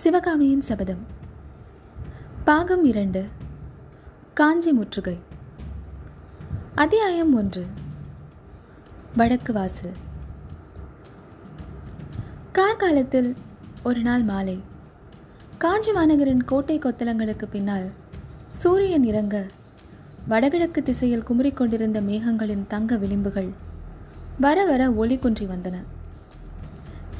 சிவகாமியின் 0.00 0.60
சபதம். 0.60 1.06
பாகம் 2.44 2.84
இரண்டு. 2.84 3.26
காஞ்சி 4.34 4.72
முற்றுகை. 4.72 5.18
அத்தியாயம் 6.74 7.34
ஒன்று. 7.34 7.66
வடக்கு 9.16 9.52
வாசல் 9.52 9.92
கார்காலத்தில் 12.52 13.34
ஒரு 13.82 14.00
நாள் 14.00 14.22
மாலை. 14.22 14.60
காஞ்சி 15.58 15.92
மாநகரின் 15.92 16.44
கோட்டை 16.44 16.78
கொத்தளங்களுக்கு 16.78 17.46
பின்னால் 17.50 17.90
சூரியன் 18.48 19.04
இறங்க 19.04 19.46
வடகிழக்கு 20.28 20.82
திசையில் 20.82 21.22
குமுறிக்கொண்டிருந்த 21.22 22.00
மேகங்களின் 22.00 22.66
தங்க 22.68 22.96
விளிம்புகள் 22.96 23.52
வர 24.40 24.64
வர 24.64 24.92
ஒளி 24.92 25.18
குன்றி 25.18 25.46
வந்தன. 25.46 25.82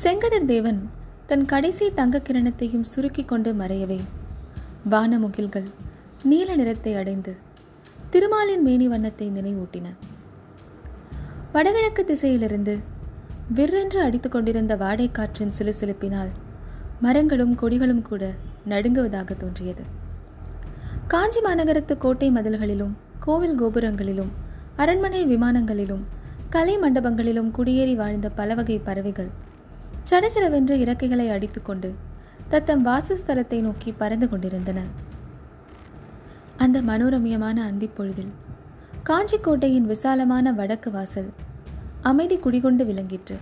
செங்கதிர் 0.02 0.44
தேவன் 0.44 0.98
தன் 1.30 1.44
கடைசி 1.44 1.86
தங்க 1.94 2.18
கிரணத்தையும் 2.18 2.86
சுருக்கி 2.92 3.24
கொண்டு 3.24 3.52
மறையவே. 3.52 3.98
வானமுகில்கள் 4.90 5.66
நீல 6.22 6.56
நிறத்தை 6.56 6.94
அடைந்து 6.94 7.36
திருமாலின் 8.10 8.62
மேனி 8.62 8.88
வண்ணத்தை 8.88 9.30
நினைவூட்டின. 9.30 9.86
வடகிழக்கு 11.52 12.04
திசையிலிருந்து 12.04 12.74
விற்றென்று 13.54 14.00
அடித்துக் 14.06 14.32
கொண்டிருந்த 14.32 14.76
வாடைக்காற்றின் 14.76 15.52
சிலுசிலுப்பினால் 15.58 16.32
மரங்களும் 17.00 17.54
கொடிகளும் 17.54 18.02
கூட 18.02 18.32
நடுங்குவதாக 18.68 19.36
தோன்றியது. 19.36 19.84
காஞ்சி 21.06 21.40
மாநகரத்து 21.40 21.98
கோட்டை 21.98 22.30
மதில்களிலும் 22.30 22.96
கோவில் 23.20 23.62
கோபுரங்களிலும் 23.62 24.32
அரண்மனை 24.76 25.36
விமானங்களிலும் 25.36 26.02
கலை 26.48 26.78
மண்டபங்களிலும் 26.78 27.50
குடியேறி 27.50 27.94
வாழ்ந்த 27.94 28.30
பல 28.30 28.54
வகை 28.54 28.78
பறவைகள் 28.78 29.30
சடசடவென்று 30.08 30.74
இறக்கைகளை 30.84 31.26
அடித்துக்கொண்டு 31.30 31.94
தத்தம் 32.48 32.86
வாசஸ்தலத்தை 32.86 33.60
நோக்கி 33.60 33.92
பறந்து 33.92 34.28
கொண்டிருந்தன. 34.28 34.80
அந்த 36.56 36.82
மனோரமியமான 36.82 37.56
அந்திப்பொழுதில் 37.70 38.32
காஞ்சி 39.02 39.38
கோட்டையின் 39.38 39.86
விசாலமான 39.86 40.52
வடக்கு 40.52 40.90
வாசல் 40.90 41.30
அமைதி 42.00 42.36
குடிகொண்டு 42.36 42.84
விளங்கிற்று. 42.84 43.36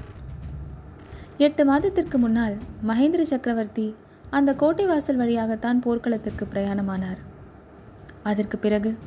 எட்டு 1.39 1.65
மாதத்திற்கு 1.65 2.19
முன்னால் 2.19 2.56
மகேந்திர 2.87 3.20
சக்கரவர்த்தி 3.20 3.95
அந்த 4.31 4.55
கோட்டை 4.55 4.87
வாசல் 4.87 5.17
வழியாகத்தான் 5.17 5.81
போர்க்களத்திற்கு 5.81 6.47
பிரயாணமானார். 6.53 7.20
அதற்கு 8.22 8.59
பிறகு 8.59 8.98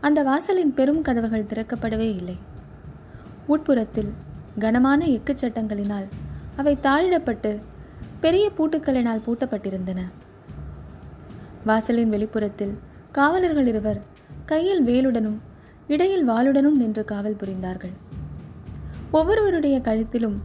அந்த 0.00 0.22
வாசலின் 0.22 0.74
பெரும் 0.74 1.02
கதவுகள் 1.02 1.48
திறக்கப்படவே 1.52 2.08
இல்லை. 2.16 2.38
உட்புறத்தில் 3.46 4.10
கனமான 4.58 5.06
எக்குச்சட்டங்களினால் 5.06 6.08
அவை 6.56 6.78
தாழிடப்பட்டு 6.82 7.60
பெரிய 8.20 8.50
பூட்டுக்களினால் 8.58 9.24
பூட்டப்பட்டிருந்தன. 9.26 10.00
வாசலின் 11.64 12.08
வெளிப்புறத்தில் 12.08 12.78
காவலர்கள் 13.12 13.66
இருவர் 13.66 14.00
கையில் 14.46 14.86
வேலுடனும் 14.86 15.38
இடையில் 15.86 16.28
வாளுடனும் 16.28 16.76
நின்று 16.76 17.04
காவல் 17.04 17.36
புரிந்தார்கள். 17.36 17.92
ஒவ்வொருவருடைய 19.10 19.78
கழுத்திலும் 19.78 20.36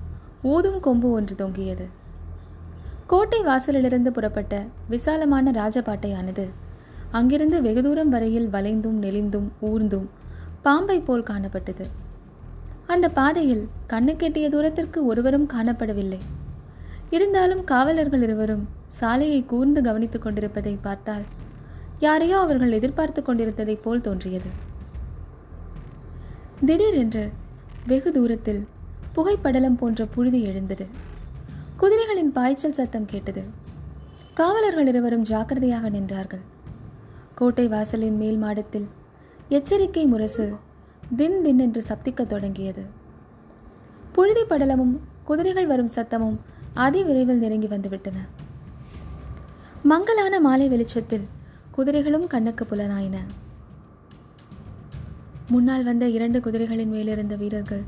ஊதும் 0.41 0.79
கொம்பு 0.79 1.11
ஒன்று 1.11 1.35
தொங்கியது. 1.35 1.85
கோட்டை 3.07 3.43
வாசலிலிருந்து 3.43 4.07
புறப்பட்ட 4.07 4.65
விசாலமான 4.89 5.51
ராஜபாட்டையானது 5.51 6.49
அங்கிருந்து 7.11 7.61
வெகு 7.61 7.83
தூரம் 7.83 8.09
வரையில் 8.09 8.47
வளைந்தும் 8.47 8.99
நெளிந்தும் 9.01 9.47
ஊர்ந்தும் 9.61 10.07
பாம்பை 10.61 10.99
போல் 10.99 11.23
காணப்பட்டது. 11.23 11.85
அந்த 12.87 13.09
பாதையில் 13.09 13.69
கண்ணு 13.89 14.15
கெட்டிய 14.15 14.49
தூரத்திற்கு 14.49 15.05
ஒருவரும் 15.05 15.49
காணப்படவில்லை. 15.53 16.19
இருந்தாலும் 17.09 17.63
காவலர்கள் 17.63 18.21
இருவரும் 18.21 18.69
சாலையை 18.87 19.45
கூர்ந்து 19.45 19.81
கவனித்துக் 19.81 20.21
கொண்டிருப்பதை 20.21 20.79
பார்த்தால் 20.81 21.21
யாரையோ 21.99 22.39
அவர்கள் 22.39 22.71
எதிர்பார்த்து 22.71 23.21
கொண்டிருந்ததைப் 23.21 23.83
போல் 23.83 24.01
தோன்றியது. 24.01 24.49
திடீரென்று 26.65 27.31
வெகு 27.87 28.11
தூரத்தில் 28.11 28.67
புகைப்படலம் 29.15 29.77
போன்ற 29.77 30.05
புழுதி 30.05 30.43
எழுந்தது. 30.43 30.87
குதிரைகளின் 31.79 32.31
பாய்ச்சல் 32.33 32.73
சத்தம் 32.73 33.05
கேட்டது. 33.05 33.43
காவலர்கள் 34.33 34.87
இருவரும் 34.87 35.21
ஜாக்கிரதையாக 35.21 35.89
நின்றார்கள். 35.89 36.41
கோட்டை 37.35 37.67
வாசலின் 37.67 38.17
மேல் 38.17 38.37
மாடத்தில் 38.37 38.87
எச்சரிக்கை 39.49 40.05
முரசு 40.05 40.55
தின் 41.17 41.41
தின் 41.41 41.59
என்று 41.59 41.83
சப்திக்கத் 41.87 42.25
தொடங்கியது. 42.25 42.85
புழுதி 44.11 44.41
படலமும் 44.41 44.97
குதிரைகள் 45.23 45.67
வரும் 45.67 45.89
சத்தமும் 45.89 46.37
அதி 46.73 47.03
விரைவில் 47.03 47.37
நெருங்கி 47.37 47.67
வந்துவிட்டன. 47.67 48.17
மங்கலான 49.83 50.39
மாலை 50.39 50.67
வெளிச்சத்தில் 50.67 51.27
குதிரைகளும் 51.71 52.27
கண்ணுக்கு 52.27 52.65
புலனாயின. 52.65 53.17
முன்னால் 55.49 55.83
வந்த 55.83 56.07
இரண்டு 56.07 56.39
குதிரைகளின் 56.39 56.87
மேலிருந்த 56.87 57.35
வீரர்கள் 57.35 57.83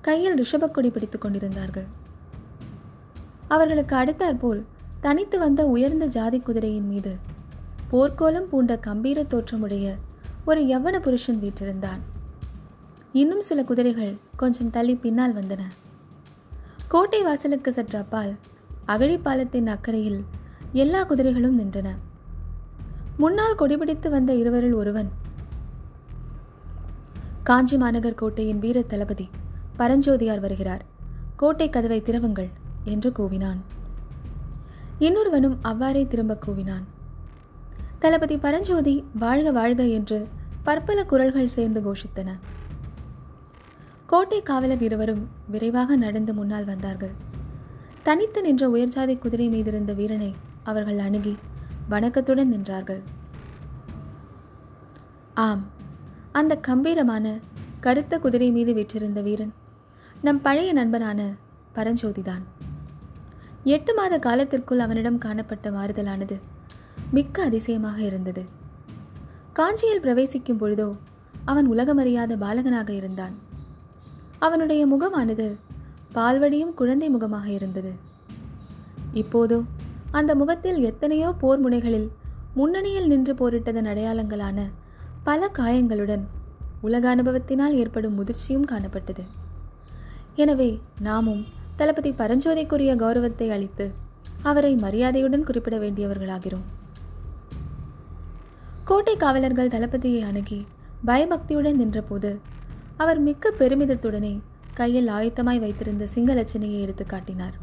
கையில் 0.00 0.42
ரிஷபக்கொடி 0.42 0.90
பிடித்துக் 0.90 1.20
கொண்டிருந்தார்கள். 1.20 1.84
அவர்களுக்கு 3.48 3.96
அடுத்தாற்போல் 3.96 4.64
தனித்து 5.00 5.38
வந்த 5.38 5.66
உயர்ந்த 5.66 6.06
ஜாதி 6.06 6.38
குதிரையின் 6.38 6.86
மீது 6.86 7.16
போர்க்கோலம் 7.92 8.48
பூண்ட 8.50 8.78
கம்பீர 8.78 9.22
தோற்றமுடைய 9.22 9.94
ஒரு 10.44 10.60
யவ்வன 10.62 10.98
புருஷன் 10.98 11.38
வீற்றிருந்தான். 11.38 12.20
இன்னும் 13.12 13.40
சில 13.40 13.64
குதிரைகள் 13.64 14.16
கொஞ்சம் 14.36 14.70
தள்ளி 14.70 14.94
பின்னால் 14.94 15.34
வந்தன. 15.34 15.62
கோட்டை 16.88 17.22
வாசலுக்கு 17.22 17.72
சற்று 17.72 17.98
அப்பால் 17.98 18.34
அகழிப்பாலத்தின் 18.86 19.66
அக்கறையில் 19.66 20.20
எல்லா 20.72 21.04
குதிரைகளும் 21.04 21.58
நின்றன. 21.60 21.88
முன்னால் 23.16 23.54
கொடிபிடித்து 23.54 24.10
வந்த 24.10 24.34
இருவரில் 24.34 24.72
ஒருவன் 24.72 25.10
காஞ்சி 27.42 27.76
மாநகர் 27.76 28.14
கோட்டையின் 28.14 28.58
வீர 28.58 28.82
தளபதி 28.82 29.28
பரஞ்சோதியார் 29.78 30.40
வருகிறார். 30.40 30.84
கோட்டை 31.36 31.70
கதவை 31.70 32.00
திறவுங்கள் 32.00 32.50
என்று 32.84 33.10
கூவினான். 33.10 33.60
இன்னொருவனும் 34.98 35.58
அவ்வாறே 35.62 36.06
திரும்ப 36.06 36.38
கூவினான். 36.46 36.84
தளபதி 37.98 38.36
பரஞ்சோதி 38.36 39.04
வாழ்க 39.14 39.50
வாழ்க 39.50 39.86
என்று 39.86 40.28
பற்பல 40.62 41.04
குரல்கள் 41.04 41.54
சேர்ந்து 41.58 41.80
கோஷித்தன. 41.80 42.30
கோட்டை 44.12 44.38
காவலர் 44.42 44.82
இருவரும் 44.82 45.20
விரைவாக 45.52 45.96
நடந்து 45.96 46.34
முன்னால் 46.34 46.64
வந்தார்கள். 46.64 47.12
தனித்து 48.06 48.40
நின்ற 48.42 48.68
உயர்ஜாதி 48.68 49.18
குதிரை 49.18 49.46
மீதிருந்த 49.52 49.92
வீரனை 49.94 50.34
அவர்கள் 50.62 50.98
அணுகி 50.98 51.32
வணக்கத்துடன் 51.88 52.50
நின்றார்கள். 52.52 53.00
ஆம் 55.34 55.62
அந்த 56.32 56.56
கம்பீரமான 56.56 57.32
கருத்த 57.80 58.18
குதிரை 58.18 58.50
மீது 58.50 58.72
விற்றிருந்த 58.74 59.22
வீரன் 59.22 59.52
நம் 60.22 60.40
பழைய 60.40 60.72
நண்பனான 60.72 61.20
பரஞ்சோதிதான். 61.76 62.44
எட்டு 63.76 63.94
மாத 63.94 64.18
காலத்திற்குள் 64.18 64.84
அவனிடம் 64.86 65.18
காணப்பட்ட 65.18 65.70
மாறுதலானது 65.70 66.38
மிக்க 67.10 67.42
அதிசயமாக 67.42 68.02
இருந்தது. 68.02 68.44
காஞ்சியில் 69.52 70.00
பிரவேசிக்கும் 70.00 70.60
பொழுதோ 70.60 70.96
அவன் 71.44 71.70
உலகமறியாத 71.72 72.36
பாலகனாக 72.44 72.92
இருந்தான். 72.92 73.34
அவனுடைய 74.46 74.82
முகமானது 74.92 75.46
பால்வடியும் 76.16 76.74
குழந்தை 76.74 77.08
முகமாக 77.14 77.46
இருந்தது. 77.58 77.92
இப்போதோ 79.20 79.58
அந்த 80.18 80.32
முகத்தில் 80.40 80.78
எத்தனையோ 80.90 81.28
போர் 81.42 81.62
முனைகளில் 81.64 82.08
முன்னணியில் 82.58 83.10
நின்று 83.12 83.32
போரிட்டதன் 83.34 83.88
அடையாளங்களான 83.92 84.58
பல 85.28 85.48
காயங்களுடன் 85.58 86.24
உலக 86.86 87.04
அனுபவத்தினால் 87.14 87.74
ஏற்படும் 87.82 88.16
முதிர்ச்சியும் 88.18 88.68
காணப்பட்டது. 88.72 89.24
எனவே 90.42 90.70
நாமும் 91.00 91.42
தளபதி 91.76 92.10
பரஞ்சோதைக்குரிய 92.20 92.92
கௌரவத்தை 92.96 93.48
அளித்து 93.56 93.86
அவரை 94.42 94.72
மரியாதையுடன் 94.76 95.46
குறிப்பிட 95.48 95.76
வேண்டியவர்களாகிறோம். 95.78 96.66
கோட்டை 98.84 99.14
காவலர்கள் 99.16 99.72
தளபதியை 99.74 100.22
அணுகி 100.30 100.58
பயபக்தியுடன் 101.04 101.80
நின்றபோது 101.82 102.30
அவர் 102.96 103.20
மிக்க 103.20 103.52
பெருமிதத்துடனே 103.58 104.40
கையில் 104.74 105.08
ஆயத்தமாய் 105.08 105.58
வைத்திருந்த 105.58 106.06
சிங்கலட்சணையை 106.14 106.78
எடுத்து 106.80 107.06
காட்டினார். 107.06 107.56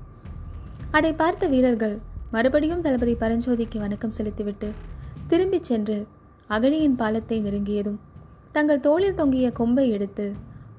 அதை 0.91 1.13
பார்த்த 1.13 1.47
வீரர்கள் 1.47 1.99
மறுபடியும் 2.31 2.81
தளபதி 2.81 3.13
பரஞ்சோதிக்கு 3.13 3.77
வணக்கம் 3.79 4.09
செலுத்திவிட்டு 4.09 4.69
திரும்பிச் 5.27 5.63
சென்று 5.63 6.07
அகழியின் 6.47 6.95
பாலத்தை 6.95 7.37
நெருங்கியதும் 7.43 7.99
தங்கள் 8.51 8.79
தோளில் 8.79 9.13
தொங்கிய 9.13 9.51
கொம்பை 9.51 9.89
எடுத்து 9.89 10.33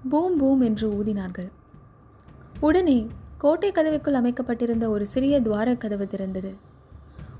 பூம் 0.08 0.36
பூம் 0.36 0.60
என்று 0.60 0.86
ஊதினார்கள். 0.90 1.50
உடனே 2.60 3.06
கோட்டை 3.38 3.72
கதவுக்குள் 3.72 4.18
அமைக்கப்பட்டிருந்த 4.20 4.88
ஒரு 4.88 5.06
சிறிய 5.06 5.40
துவார 5.40 5.74
கதவு 5.74 6.08
திறந்தது. 6.12 6.54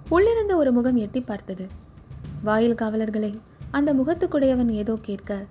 உள்ளிருந்த 0.09 0.57
ஒரு 0.57 0.73
முகம் 0.73 0.97
எட்டி 0.97 1.21
பார்த்தது. 1.21 1.69
வாயில் 2.43 2.75
காவலர்களை 2.75 3.41
அந்த 3.71 3.95
முகத்துக்குடையவன் 3.95 4.71
ஏதோ 4.71 4.99
கேட்க 5.03 5.47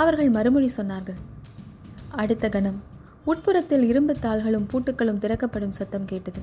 அவர்கள் 0.00 0.34
மறுமொழி 0.36 0.68
சொன்னார்கள். 0.76 1.20
அடுத்த 2.22 2.48
கணம் 2.48 2.78
உட்புறத்தில் 3.30 3.84
இரும்பு 3.90 4.14
தாள்களும் 4.24 4.66
பூட்டுக்களும் 4.70 5.20
திறக்கப்படும் 5.22 5.76
சத்தம் 5.78 6.08
கேட்டது. 6.10 6.40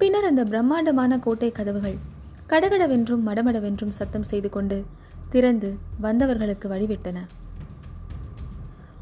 பின்னர் 0.00 0.28
அந்த 0.28 0.42
பிரம்மாண்டமான 0.50 1.18
கோட்டை 1.26 1.50
கதவுகள் 1.58 1.98
கடகடவென்றும் 2.52 3.26
மடமடவென்றும் 3.28 3.96
சத்தம் 3.98 4.28
செய்து 4.30 4.48
கொண்டு 4.48 4.78
திறந்து 5.34 5.68
வந்தவர்களுக்கு 6.04 6.66
வழிவிட்டன. 6.72 7.18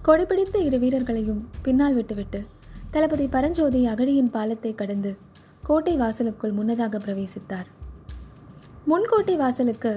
கொடிபிடித்த 0.06 0.56
இரு 0.69 0.79
வீரர்களையும் 0.79 1.41
பின்னால் 1.62 1.97
விட்டுவிட்டு 1.99 2.41
தளபதி 2.91 3.26
பரஞ்சோதி 3.35 3.81
அகழியின் 3.93 4.31
பாலத்தை 4.37 4.73
கடந்து 4.75 5.11
கோட்டை 5.69 5.94
வாசலுக்குள் 5.97 6.56
முன்னதாக 6.59 6.99
பிரவேசித்தார். 7.06 7.69
முன்கோட்டை 8.91 9.37
வாசலுக்கு 9.37 9.93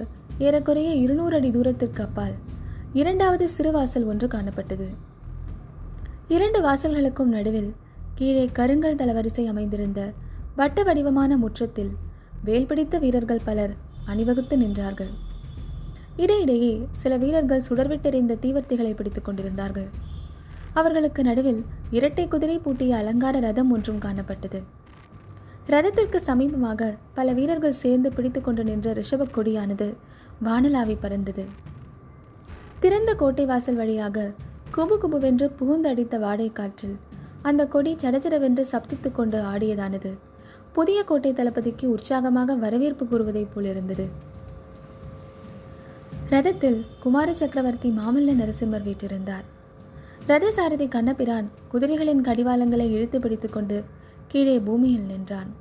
ஏறக்குறைய 0.45 0.91
இருநூறு 1.03 1.35
அடி 1.39 1.51
தூரத்திற்கு 1.51 2.01
அப்பால் 2.07 2.35
இரண்டாவது 2.93 3.49
சிறு 3.49 3.71
வாசல் 3.71 4.03
ஒன்று 4.03 4.27
காணப்பட்டது. 4.27 4.87
இரண்டு 6.27 6.59
வாசல்களுக்கும் 6.61 7.31
நடுவில் 7.35 7.73
கீழே 8.15 8.49
கருங்கல் 8.53 8.95
தளவரிசை 8.95 9.45
அமைந்திருந்த 9.45 10.13
வட்ட 10.55 10.83
வடிவமான 10.83 11.37
முற்றத்தில் 11.37 11.91
வேல் 12.43 12.65
பிடித்த 12.65 12.99
வீரர்கள் 12.99 13.41
பலர் 13.43 13.73
அணிவகுத்து 14.05 14.57
நின்றார்கள். 14.57 15.13
இடையிடையே 16.15 16.87
சில 16.91 17.17
வீரர்கள் 17.17 17.63
சுடர்விட்டெறிந்த 17.69 18.39
தீவர்த்திகளை 18.41 18.95
பிடித்துக் 18.95 19.25
கொண்டிருந்தார்கள். 19.25 19.89
அவர்களுக்கு 20.73 21.23
நடுவில் 21.23 21.63
இரட்டை 21.91 22.27
குதிரை 22.27 22.59
பூட்டிய 22.59 22.95
அலங்கார 22.95 23.39
ரதம் 23.39 23.71
ஒன்றும் 23.71 23.99
காணப்பட்டது. 23.99 24.61
ரதத்திற்கு 25.67 26.21
சமீபமாக 26.25 26.97
பல 27.13 27.33
வீரர்கள் 27.33 27.81
சேர்ந்து 27.83 28.11
பிடித்துக்கொண்டு 28.13 28.63
நின்ற 28.63 28.93
ரிஷபக் 28.93 29.35
கொடியானது 29.35 29.93
வானலாவி 30.43 30.97
பறந்தது. 31.01 31.45
திறந்த 32.83 33.13
கோட்டை 33.15 33.45
வாசல் 33.45 33.75
வழியாக 33.75 34.31
குபு 34.75 34.95
குபுவென்று 35.01 35.47
புகுந்தடித்த 35.59 36.19
வாடை 36.19 36.51
காற்றில் 36.51 36.95
அந்த 37.41 37.67
கொடி 37.67 37.95
சடச்சடவென்று 37.95 38.63
சப்தித்து 38.71 39.11
கொண்டு 39.11 39.43
ஆடியதானது. 39.43 40.11
புதிய 40.71 41.03
கோட்டை 41.03 41.33
தளபதிக்கு 41.33 41.85
உற்சாகமாக 41.89 42.55
வரவேற்பு 42.55 43.05
கூறுவதைப் 43.05 43.51
போலிருந்தது 43.53 44.05
ரதத்தில் 46.29 46.79
குமார 46.99 47.33
சக்கரவர்த்தி 47.33 47.89
மாமல்ல 47.89 48.33
நரசிம்மர் 48.41 48.87
வீற்றிருந்தார். 48.87 49.45
ரதசாரதி 50.27 50.87
கண்ணபிரான் 50.87 51.49
குதிரைகளின் 51.71 52.23
கடிவாளங்களை 52.29 52.87
இழுத்து 52.91 53.19
பிடித்துக்கொண்டு 53.19 53.83
கீழே 54.27 54.59
பூமியில் 54.59 55.05
நின்றான். 55.05 55.51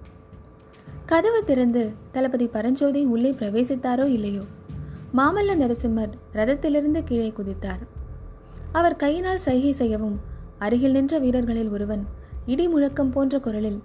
கதவு 1.06 1.44
திறந்து 1.44 1.92
தளபதி 2.12 2.46
பரஞ்சோதி 2.46 3.04
உள்ளே 3.04 3.32
பிரவேசித்தாரோ 3.32 4.06
இல்லையோ? 4.06 4.42
மாமல்ல 5.16 5.54
நரசிம்மர் 5.54 6.12
ரதத்திலிருந்து 6.34 7.00
கீழே 7.04 7.32
குதித்தார். 7.36 7.80
அவர் 8.72 8.96
கையினால் 8.96 9.38
சைகை 9.38 9.72
செய்யவும் 9.72 10.20
அருகில் 10.58 10.92
நின்ற 10.92 11.18
வீரர்களில் 11.18 11.68
ஒருவன் 11.68 12.06
இடி 12.46 12.68
முழக்கம் 12.68 13.10
போன்ற 13.10 13.38
குரலில் 13.38 13.82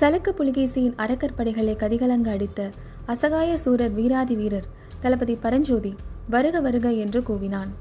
சலுக்கு 0.00 0.30
புலிகேசியின் 0.38 0.98
அறக்கற்படைகளை 0.98 1.74
கதிகலங்க 1.76 2.28
அடித்த 2.28 2.70
அசகாய 3.06 3.56
சூரர் 3.56 3.92
வீராதி 3.92 4.34
வீரர் 4.34 4.68
தளபதி 5.00 5.36
பரஞ்சோதி 5.36 5.94
வருக 6.30 6.60
வருக 6.60 6.92
என்று 6.92 7.20
கூவினான். 7.20 7.72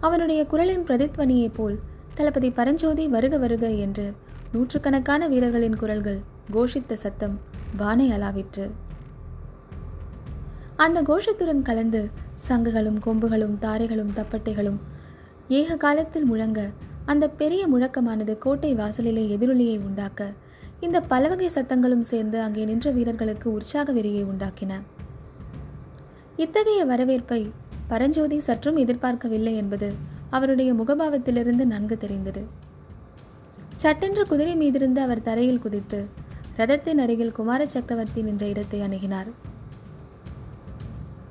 அவனுடைய 0.00 0.46
குரலின் 0.46 0.84
பிரதித்வனியைப் 0.84 1.54
போல் 1.54 1.78
தளபதி 2.14 2.50
பரஞ்சோதி 2.50 3.08
வருக 3.08 3.38
வருக 3.38 3.70
என்று 3.70 4.12
நூற்றுக்கணக்கான 4.52 5.28
வீரர்களின் 5.28 5.76
குரல்கள் 5.76 6.20
கோஷித்த 6.52 6.92
சத்தம் 6.92 7.40
வானை 7.76 8.10
அலாவிற்று. 8.10 8.70
அந்த 10.84 10.98
கோஷத்துடன் 11.08 11.64
கலந்து 11.66 12.00
சங்குகளும் 12.46 12.96
கொம்புகளும் 13.04 13.56
தாரைகளும் 13.64 14.12
தப்பட்டைகளும் 14.18 14.78
ஏக 15.58 15.76
காலத்தில் 15.76 16.26
முழங்க 16.30 16.60
அந்த 17.04 17.24
பெரிய 17.40 17.62
முழக்கமானது 17.72 18.34
கோட்டை 18.44 18.70
வாசலிலே 18.74 19.24
எதிரொலியை 19.34 19.76
உண்டாக்க 19.88 20.30
இந்த 20.80 20.98
பலவகை 21.12 21.48
சத்தங்களும் 21.56 22.06
சேர்ந்து 22.10 22.38
அங்கே 22.40 22.64
நின்ற 22.64 22.90
வீரர்களுக்கு 22.90 23.48
உற்சாக 23.52 23.92
வெறியை 23.92 24.24
உண்டாக்கின. 24.30 24.80
இத்தகைய 26.36 26.80
வரவேற்பை 26.84 27.40
பரஞ்சோதி 27.88 28.38
சற்றும் 28.48 28.76
எதிர்பார்க்கவில்லை 28.76 29.54
என்பது 29.62 29.90
அவருடைய 30.30 30.72
முகபாவத்திலிருந்து 30.74 31.66
நன்கு 31.74 31.98
தெரிந்தது. 32.04 32.44
சட்டென்று 33.76 34.24
குதிரை 34.32 34.56
மீதிருந்து 34.56 35.00
அவர் 35.06 35.26
தரையில் 35.30 35.64
குதித்து 35.66 36.02
ரதத்தின் 36.56 37.02
அருகில் 37.06 37.36
குமார 37.38 37.62
சக்கரவர்த்தி 37.66 38.22
நின்ற 38.22 38.46
இடத்தை 38.46 38.80
அணுகினார். 38.80 39.32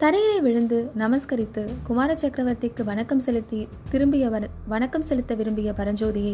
தரையிலே 0.01 0.37
விழுந்து 0.45 0.77
நமஸ்கரித்து 0.99 1.63
குமார 1.87 2.11
சக்கரவர்த்திக்கு 2.21 2.83
வணக்கம் 2.87 3.21
செலுத்தி 3.25 3.59
திரும்பிய 3.91 4.29
வணக்கம் 4.71 5.05
செலுத்த 5.09 5.35
விரும்பிய 5.39 5.69
பரஞ்சோதியை 5.79 6.33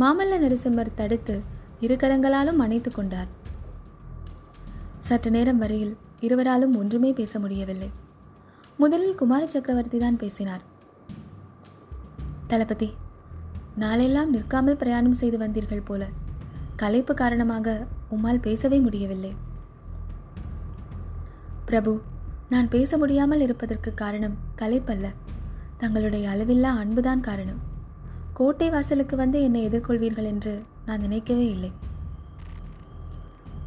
மாமல்ல 0.00 0.38
நரசிம்மர் 0.44 0.90
தடுத்து 1.00 1.34
இரு 1.84 1.96
கரங்களாலும் 2.02 2.58
அணைத்து 2.64 2.92
கொண்டார். 2.96 3.28
சற்று 5.08 5.30
நேரம் 5.36 5.60
வரையில் 5.62 5.94
இருவராலும் 6.28 6.74
ஒன்றுமே 6.80 7.12
பேச 7.20 7.38
முடியவில்லை. 7.44 7.90
முதலில் 8.82 9.14
குமார 9.20 9.42
சக்கரவர்த்தி 9.54 10.00
தான் 10.04 10.18
பேசினார். 10.24 10.64
தளபதி 12.50 12.90
நாளெல்லாம் 13.84 14.34
நிற்காமல் 14.36 14.80
பிரயாணம் 14.82 15.18
செய்து 15.22 15.40
வந்தீர்கள் 15.44 15.86
போல 15.90 16.10
கலைப்பு 16.82 17.14
காரணமாக 17.22 17.78
உம்மால் 18.16 18.44
பேசவே 18.48 18.80
முடியவில்லை. 18.88 19.32
பிரபு 21.70 21.94
நான் 22.50 22.68
பேச 22.68 22.98
முடியாமல் 22.98 23.40
இருப்பதற்கு 23.40 23.90
காரணம் 23.94 24.36
கலைப்பல்ல 24.60 25.06
தங்களுடைய 25.76 26.24
அளவில்லா 26.28 26.70
அன்புதான் 26.82 27.20
காரணம். 27.20 27.60
கோட்டை 28.32 28.68
வாசலுக்கு 28.70 29.16
வந்து 29.16 29.38
என்னை 29.42 29.60
எதிர்கொள்வீர்கள் 29.68 30.28
என்று 30.32 30.52
நான் 30.84 31.00
நினைக்கவே 31.00 31.46
இல்லை. 31.48 31.70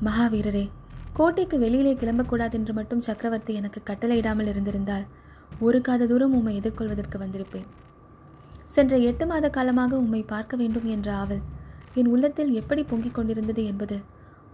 மகாவீரரே 0.03 0.65
கோட்டைக்கு 1.13 1.59
வெளியிலே 1.59 1.93
கிளம்பக்கூடாது 1.93 2.51
என்று 2.51 2.73
மட்டும் 2.73 3.01
சக்கரவர்த்தி 3.01 3.53
எனக்கு 3.53 3.81
கட்டளையிடாமல் 3.89 4.49
இருந்திருந்தால் 4.53 5.05
ஒரு 5.59 5.81
காத 5.81 6.05
தூரம் 6.05 6.35
உம்மை 6.39 6.53
எதிர்கொள்வதற்கு 6.59 7.17
வந்திருப்பேன். 7.17 7.67
சென்ற 8.65 8.95
எட்டு 9.09 9.25
மாத 9.25 9.45
காலமாக 9.49 9.93
உம்மை 9.97 10.23
பார்க்க 10.33 10.55
வேண்டும் 10.57 10.89
என்ற 10.95 11.09
ஆவல் 11.13 11.43
என் 11.93 12.11
உள்ளத்தில் 12.15 12.51
எப்படி 12.53 12.83
பொங்கிக் 12.83 13.13
கொண்டிருந்தது 13.13 13.63
என்பது 13.65 13.97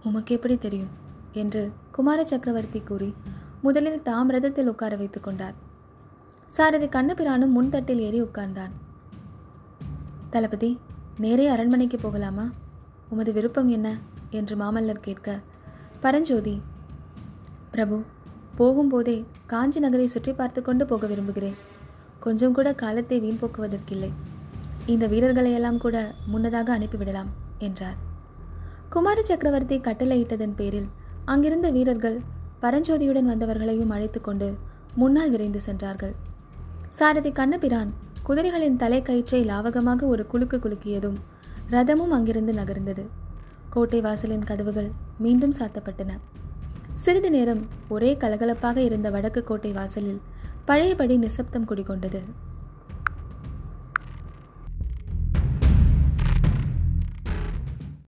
உமக்கு 0.04 0.34
எப்படி 0.34 0.56
தெரியும்? 0.58 0.92
என்று 1.32 1.62
குமார 1.92 2.20
சக்கரவர்த்தி 2.24 2.80
கூறி 2.80 3.10
முதலில் 3.66 4.02
தாம் 4.02 4.30
ரதத்தில் 4.30 4.68
உட்கார 4.72 4.96
வைத்துக் 4.96 5.22
கொண்டார். 5.22 5.54
சாரதி 6.46 6.86
கண்ணபிரானும் 6.86 7.54
முன்தட்டில் 7.56 7.98
ஏறி 7.98 8.18
உட்கார்ந்தான். 8.22 8.74
தளபதி 10.30 10.70
நேரே 11.18 11.46
அரண்மனைக்கு 11.46 11.98
போகலாமா? 11.98 12.44
உமது 13.08 13.32
விருப்பம் 13.32 13.68
என்ன? 13.68 13.88
என்று 14.30 14.56
மாமல்லர் 14.56 15.04
கேட்க 15.06 15.38
பரஞ்சோதி 16.00 16.54
பிரபு 17.70 17.98
போகும்போதே 18.58 19.16
காஞ்சி 19.46 19.80
நகரை 19.80 20.06
சுற்றி 20.06 20.32
பார்த்து 20.32 20.62
கொண்டு 20.62 20.86
போக 20.86 21.06
விரும்புகிறேன். 21.06 21.56
கொஞ்சம் 22.20 22.52
கூட 22.52 22.68
காலத்தை 22.74 23.18
வீண் 23.20 23.42
போக்குவதற்கில்லை. 23.42 24.10
இந்த 24.86 25.06
வீரர்களையெல்லாம் 25.06 25.78
கூட 25.78 25.96
முன்னதாக 26.26 26.78
அனுப்பிவிடலாம் 26.78 27.32
என்றார். 27.58 27.98
குமார 28.90 29.22
சக்கரவர்த்தி 29.22 29.78
கட்டளையிட்டதன் 29.78 30.56
பேரில் 30.56 30.88
அங்கிருந்த 31.24 31.70
வீரர்கள் 31.70 32.18
பரஞ்சோதியுடன் 32.62 33.30
வந்தவர்களையும் 33.30 33.90
அழைத்து 33.90 34.20
கொண்டு 34.20 34.56
முன்னால் 34.94 35.30
விரைந்து 35.30 35.60
சென்றார்கள். 35.60 36.14
சாரதி 36.88 37.32
கண்ணபிரான் 37.32 37.90
குதிரைகளின் 38.28 38.76
தலை 38.76 39.02
கயிற்றை 39.02 39.44
லாவகமாக 39.44 40.02
ஒரு 40.02 40.26
குலுக்கு 40.26 40.56
குலுக்கியதும் 40.56 41.18
ரதமும் 41.70 42.14
அங்கிருந்து 42.16 42.52
நகர்ந்தது. 42.52 43.04
கோட்டை 43.70 44.00
வாசலின் 44.00 44.44
கதவுகள் 44.44 44.90
மீண்டும் 45.18 45.54
சாத்தப்பட்டன. 45.58 46.12
சிறிது 46.92 47.30
நேரம் 47.30 47.62
ஒரே 47.88 48.14
கலகலப்பாக 48.14 48.76
இருந்த 48.76 49.10
வடக்கு 49.10 49.44
கோட்டை 49.44 49.72
வாசலில் 49.72 50.20
பழையபடி 50.64 51.16
நிசப்தம் 51.16 51.68
குடிகொண்டது. 51.68 52.20